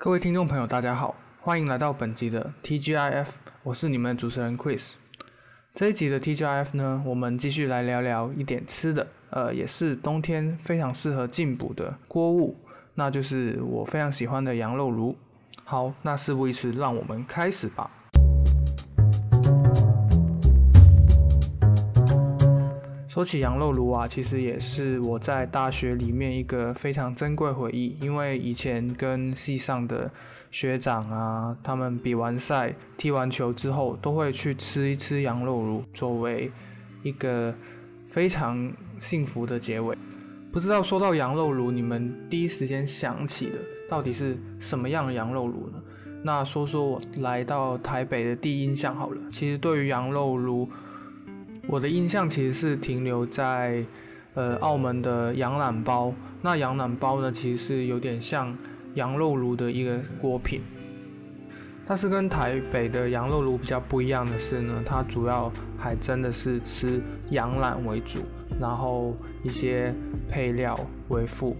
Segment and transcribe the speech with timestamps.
[0.00, 3.26] 各位听众朋友，大家好，欢迎来到本集的 TGIF，
[3.64, 4.92] 我是你们的主持人 Chris。
[5.74, 12.56] 这一集的 TGIF 呢，我们继续来聊聊一点吃的，呃，也是冬天非常适合进补的锅物，
[12.94, 15.16] 那就是我非常喜欢的羊肉炉。
[15.64, 17.90] 好，那事不宜迟，让我们开始吧。
[23.18, 27.96] 说起羊肉炉啊，其实也是我在大学里面一个非常珍贵回忆。
[28.00, 30.08] 因为以前跟系上的
[30.52, 36.48] 学长啊，他们比完赛、踢完球之后，都会去吃一吃羊肉炉，作为
[37.02, 37.52] 一个
[38.06, 39.98] 非常幸福的结尾。
[40.52, 43.58] 不知道说到羊肉炉，你们第一时间想起的
[43.88, 45.82] 到底是什么样的羊肉炉呢？
[46.22, 49.20] 那说说我来到台北的第一印象好了。
[49.28, 50.68] 其实对于羊肉炉，
[51.68, 53.84] 我的印象其实是停留在，
[54.32, 56.14] 呃，澳门的羊腩包。
[56.40, 58.56] 那羊腩包呢，其实是有点像
[58.94, 60.62] 羊肉炉的一个锅品。
[61.86, 67.02] 但是跟台北的羊肉炉比较不一样的是呢，它主要还真的是吃
[67.32, 68.20] 羊腩为主，
[68.58, 69.94] 然后一些
[70.26, 71.54] 配料为辅。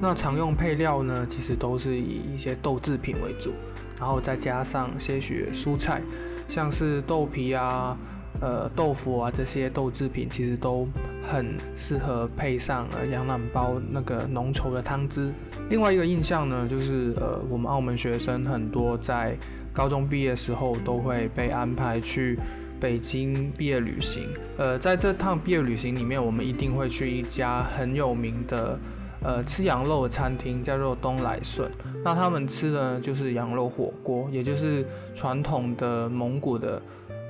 [0.00, 3.52] 那常用配料呢，其实都是以一些豆制品为主，
[4.00, 6.02] 然后再加上些许蔬菜，
[6.48, 7.96] 像是豆皮啊。
[8.40, 10.86] 呃，豆腐啊，这些豆制品其实都
[11.22, 15.32] 很适合配上呃羊腩包那个浓稠的汤汁。
[15.70, 19.36] 另外一个印象呢，就是呃，我们澳门学生很多在
[19.72, 22.38] 高中毕业时候都会被安排去
[22.78, 24.28] 北京毕业旅行。
[24.58, 28.78] 呃，在这趟毕业旅行里面，我们一定会去一家很有名的
[29.22, 31.70] 呃吃羊肉的餐厅，叫做东来顺。
[32.04, 36.80] 那他们吃的就是羊肉火锅，也就是传统的蒙古的。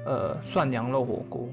[0.07, 1.49] 呃，涮羊肉火锅，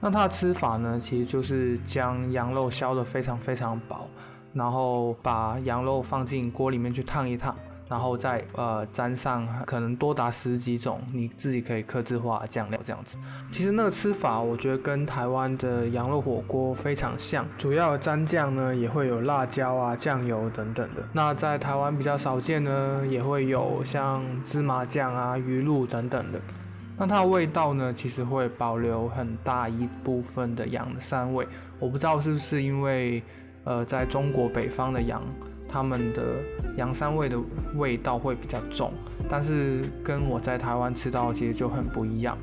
[0.00, 4.08] 那它的吃法呢，其实就是将羊肉削得非常非常薄，
[4.52, 7.54] 然后把羊肉放进锅里面去烫一烫，
[7.88, 13.16] 然后再呃沾上可能多达十几种你自己可以克制化酱料这样子。
[13.52, 21.02] 其实那个吃法，我觉得跟台湾的羊肉火锅非常像，主要蘸酱呢也会有辣椒啊、酱油等等的。
[21.12, 26.40] 那在台湾比较少见呢，也会有像芝麻酱啊、鱼露等等的。
[26.98, 31.46] 那它的味道呢，其实会保留很大一部分的羊膻味。
[31.78, 33.22] 我不知道是不是因为，
[33.62, 35.22] 呃，在中国北方的羊，
[35.68, 36.22] 他们的
[36.76, 37.38] 羊膻味的
[37.76, 38.92] 味道会比较重，
[39.28, 42.36] 但是跟我在台湾吃到其实就很不一样。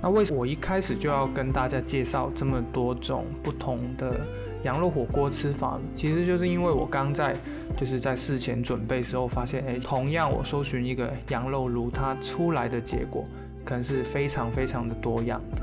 [0.00, 4.20] 那为什么我一开始就要跟大家介绍这么多种不同的
[4.62, 5.80] 羊肉火锅吃法？
[5.96, 7.34] 其实就是因为我刚在
[7.76, 13.24] 就是在事前准备时候发现，哎，同样我搜寻一个羊肉炉，它出来的结果。
[13.66, 15.62] 可能是非常非常的多样的。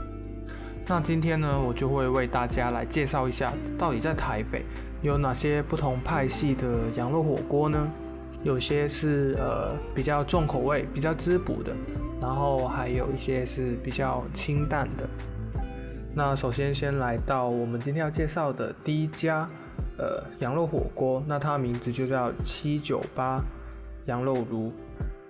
[0.86, 4.66] 那今天呢，我就会为大家来介绍一下，到底在台北
[5.02, 7.90] 有哪些不同派系的羊肉火锅呢？
[8.44, 11.74] 有些是呃比较重口味、比较滋补的，
[12.20, 15.08] 然后还有一些是比较清淡的。
[16.14, 19.50] 那首先先来到我们今天要介绍的第一家
[19.98, 23.42] 呃羊肉火锅，那它的名字就叫七九八
[24.08, 24.74] 羊肉炉。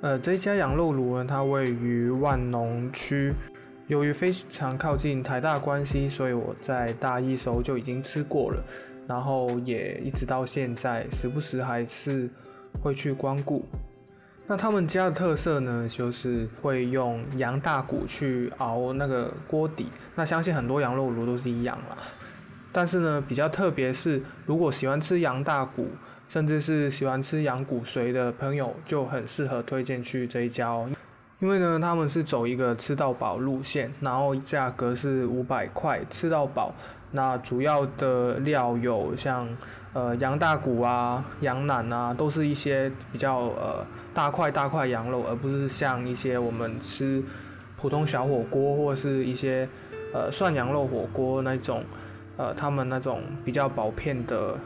[0.04, 3.34] 呃，这家羊肉炉呢，它位于万隆区，
[3.88, 8.62] 由于非常靠近台大关系，所以我在大一时候就已经吃过了，
[9.08, 12.30] 然后也一直到现在，时不时还是
[12.82, 13.64] 会去光顾。
[14.46, 21.98] 那他们家的特色呢，就是会用羊大骨去熬那个锅底，那相信很多羊肉炉都是一样啦。
[22.74, 25.88] 但是呢，比较特别是，如果喜欢吃羊大骨，
[26.34, 30.90] 甚至是喜欢吃羊骨髓的朋友，就很适合推荐去这一家哦。
[31.38, 36.74] 因为呢，他们是走一个吃到饱路线，然后价格是五百块吃到饱。
[37.12, 39.48] 那主要的料有像
[39.94, 47.24] 呃羊大骨啊、羊腩啊，都是一些比较呃大块大块羊肉，而不是像一些我们吃
[47.78, 49.70] 普通小火锅或是一些
[50.12, 51.84] 呃涮羊肉火锅那种。
[52.36, 54.58] 呃，他们那种比较薄片的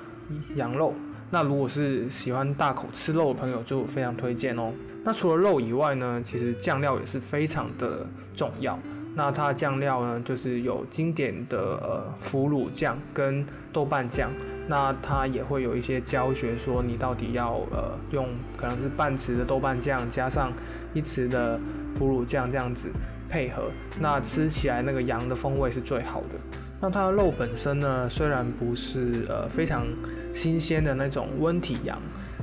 [0.55, 0.93] 羊肉，
[1.29, 4.71] 那如果是喜欢大口吃肉的朋友，就非常推荐哦。
[5.03, 8.77] 那除了肉以外呢，其实酱料也是非常的重要。
[9.15, 14.29] 那它的酱料呢，就是有经典的呃腐乳酱跟豆瓣酱。
[14.69, 20.51] 那它也会有一些教学，说你到底要呃用可能是半匙的豆瓣酱加上
[20.93, 21.59] 一匙的
[21.95, 22.89] 腐乳酱这样子
[23.29, 26.57] 配合，那吃起来那个羊的风味是最好的。
[26.79, 29.87] 那它的肉本身呢，虽然不是呃非常
[30.33, 31.99] 新鲜的那种温体羊，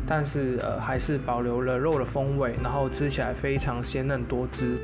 [0.06, 4.76] 但是呃还是保留了肉的风味，然后吃起来非常鲜嫩多汁。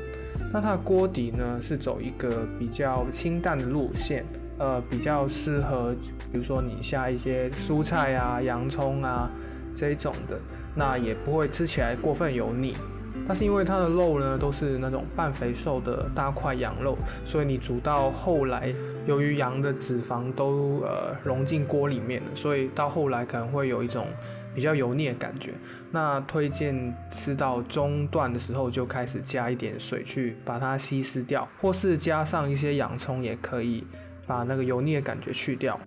[0.53, 4.25] 那它的锅底呢是走一个比较清淡的路线，
[4.57, 5.93] 呃比较适合，
[6.31, 9.29] 比如说你下一些蔬菜啊、洋葱啊
[9.75, 10.39] 这一种的，
[10.75, 12.73] 那也不会吃起来过分油腻。
[13.27, 18.73] 但是因为它的肉呢都是那种半肥瘦的大块羊肉，所以你煮到后来，
[19.05, 24.07] 由于羊的脂肪都呃融进锅里面了，所以到后来可能会有一种
[24.53, 25.53] 比较油腻的感觉。
[25.91, 33.85] 那推荐吃到中段的时候就开始加一点水去把它稀释掉，或是加上一些洋葱也可以
[34.25, 35.79] 把那个油腻的感觉去掉。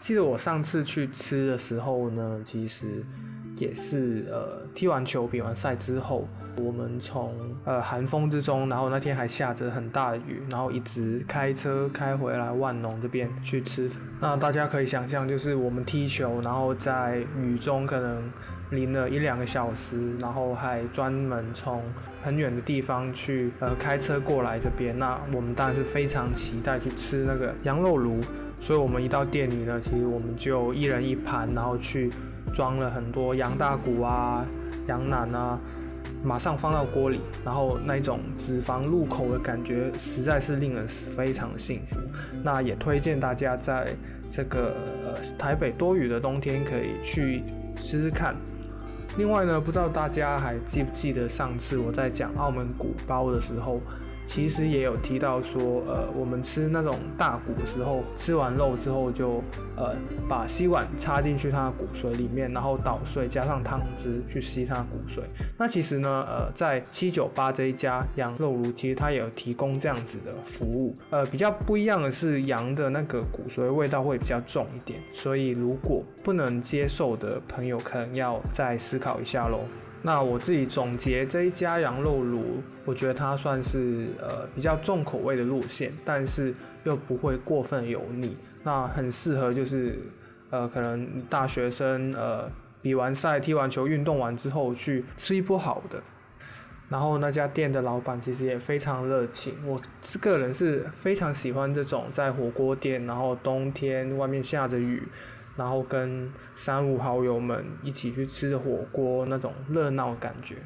[0.00, 3.04] 记得我上次去吃的时候呢，其实
[3.56, 6.28] 也是呃踢完球比完赛之后。
[6.58, 7.34] 我们从
[7.64, 13.90] 呃寒风之中，然后那天还下着很大的雨，然后一直开车开回来万隆这边去吃。
[14.20, 18.30] 那大家可以想象，就是我们踢球，然后在雨中可能
[18.72, 21.82] 淋了一两个小时，然后还专门从
[22.20, 24.98] 很远的地方去呃开车过来这边。
[24.98, 28.20] 那我们当然是非常期待去吃那个羊肉炉，
[28.60, 32.10] 所以我们一到店里呢，其实我们就一人一盘，然后去
[32.52, 34.46] 装了很多羊大骨啊、
[34.86, 35.58] 羊腩啊。
[36.24, 41.98] 马上放到锅里，然后那种脂肪入口的感觉，实在是令人非常的幸福。
[42.44, 43.88] 那也推荐大家在
[44.30, 44.72] 这个
[45.36, 47.42] 台北多雨的冬天可以去
[47.74, 48.36] 试试看。
[49.16, 53.80] 另外呢，不知道大家还记不记得上次我在讲澳门鼓包的时候。
[54.24, 59.42] 其实也有提到说，呃，我们吃那种大骨的时候，吃完肉之后就，
[59.76, 59.96] 呃，
[60.28, 65.22] 把吸管插进去它的骨髓里面，然后捣碎，加上汤汁去吸它的骨髓。
[65.58, 70.96] 那其实呢，呃，在七九八这一家羊肉炉，其实它也有提供这样子的服务。
[71.10, 79.60] 呃，比较不一样的是，羊的那个骨髓味道会比较重一点，所以如果不能接受的朋友，可能要再思考一下喽。
[80.04, 86.52] 那我自己总结这一家羊肉炉，我觉得它算是呃比较重口味的路线，但是
[86.82, 88.36] 又不会过分油腻。
[88.64, 89.98] 那很适合就是
[90.50, 92.50] 呃可能大学生呃
[92.80, 96.02] 比完赛、踢完球、运动完之后去吃一波好的。
[96.88, 105.02] 然后那家店的老板其实也非常热情，我这个人是非常喜欢这种在火锅店，然后冬天外面下着雨。
[105.56, 110.56] 然后跟三五好友们一起去吃火锅，那种热闹感觉。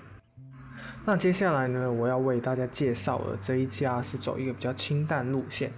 [1.05, 5.73] 那接下来呢，我要为大家介绍的这一家是走一个比较清淡路线。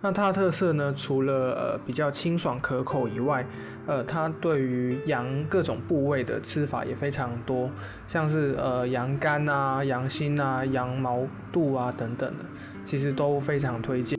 [0.00, 3.44] 那它的特色呢，除了呃比较清爽可口以外，
[3.84, 7.68] 呃，它对于羊各种部位的吃法也非常多，
[8.06, 12.44] 像是呃羊肝啊、羊心啊、羊毛肚啊等等的，
[12.84, 14.16] 其实都非常推荐。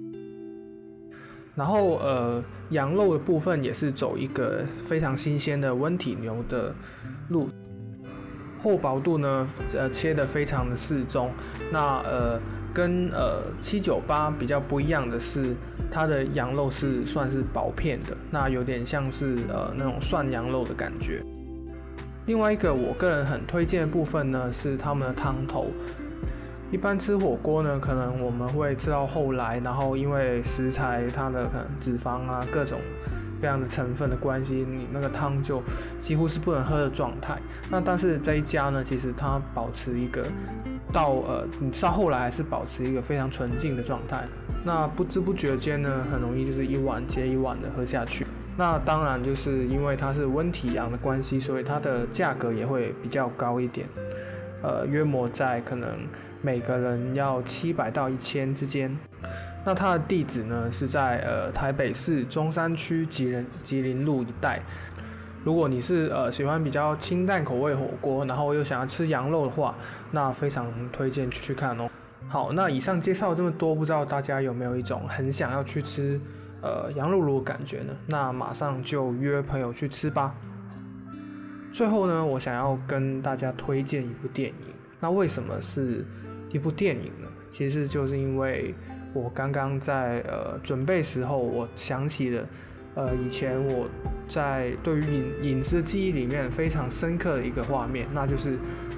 [1.60, 6.74] 然后呃，羊肉的部分也是走一个非常新鲜的温体牛的
[7.28, 7.50] 路，
[8.64, 11.30] 厚薄度呢，呃，切的非常的适中。
[11.70, 12.40] 那呃，
[12.74, 15.54] 跟呃七九八比较不一样的是，
[15.92, 21.22] 它的羊肉是算是薄片的，那有点像是呃那种涮羊肉的感觉。
[22.26, 25.68] 另外一个我个人很推荐的部分呢，是他们的汤头。
[26.72, 32.80] 一般吃火锅呢，可能我们会吃到后来，然后因为食材它的可能脂肪啊各种
[33.42, 35.64] 各样的成分的关系，你那个汤就
[35.98, 37.40] 几乎是不能喝的状态。
[37.72, 40.24] 那但是这一家呢，其实它保持一个
[40.94, 44.24] 到呃你到后来还是保持一个非常纯净的状态。
[44.64, 48.28] 那不知不觉间呢，很容易就是一碗接一碗的喝下去。
[48.58, 53.88] 那当然就是因为它是温体羊的关系，所以它的价格也会比较高一点。
[54.62, 55.90] 呃，约莫在可能
[56.42, 58.96] 每个人要七百到一千之间。
[59.66, 64.62] 那它的地址呢是在呃台北市中山区吉人吉林路一带。
[65.44, 69.76] 如果你是呃喜欢比较清淡口味火锅，然后又想要吃羊肉的话，
[70.12, 71.90] 那非常推荐去去看哦。
[72.28, 76.20] 好，那以上介绍这么多，不知道大家有没有一种很想要去吃
[76.62, 77.94] 呃羊肉炉的感觉呢？
[78.08, 80.36] 那马上就约朋友去吃吧。
[81.80, 84.74] 最后呢，我想要跟大家推荐一部电影。
[85.00, 86.06] 那为什么是
[86.52, 87.28] 一部电影呢？
[87.50, 88.76] 其实就是因为
[89.14, 92.46] 我刚刚在呃准备时候，我想起了
[92.96, 93.88] 呃以前我
[94.28, 98.58] 在对于影影视记忆里面非常深刻的一个画面，那就是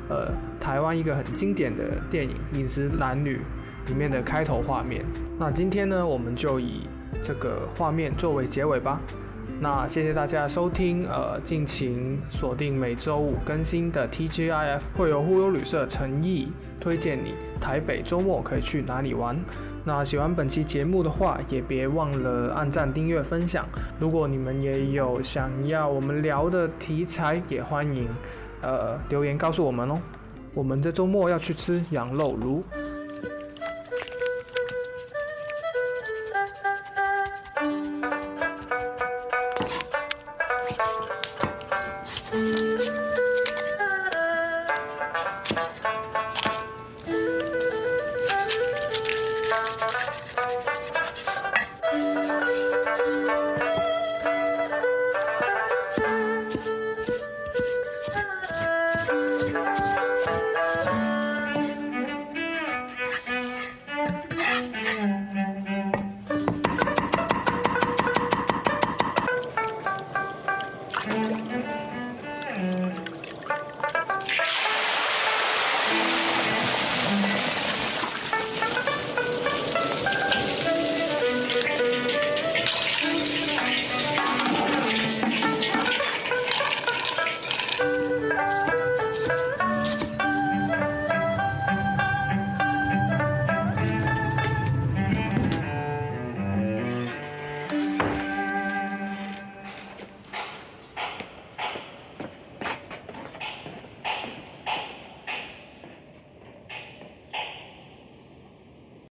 [0.09, 3.41] 呃台湾一个很经典的电影《饮食男女》
[3.89, 5.05] 里面的开头画面。
[5.37, 6.89] 那今天呢，我们就以
[7.21, 9.01] 这个画面作为结尾吧。
[9.59, 19.37] 那谢谢大家收听，呃，敬请锁定每周五更新的 TGIF，会有忽悠旅社诚意推荐你台北周末可以去哪里玩。
[19.85, 23.67] 那喜欢本期节目的话，也别忘了按赞、订阅、分享。
[23.99, 28.07] 如果你们也有想要我们聊的题材，也欢迎
[28.63, 30.01] 呃留言告诉我们哦。
[30.55, 32.63] 我们这周末要去吃羊肉炉。